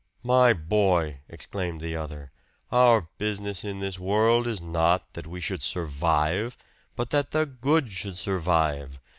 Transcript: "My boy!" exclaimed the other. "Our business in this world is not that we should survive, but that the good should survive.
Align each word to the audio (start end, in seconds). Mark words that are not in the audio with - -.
"My 0.23 0.51
boy!" 0.51 1.19
exclaimed 1.29 1.79
the 1.79 1.95
other. 1.95 2.31
"Our 2.71 3.07
business 3.19 3.63
in 3.63 3.81
this 3.81 3.99
world 3.99 4.47
is 4.47 4.59
not 4.59 5.13
that 5.13 5.27
we 5.27 5.39
should 5.39 5.61
survive, 5.61 6.57
but 6.95 7.11
that 7.11 7.29
the 7.29 7.45
good 7.45 7.91
should 7.91 8.17
survive. 8.17 8.99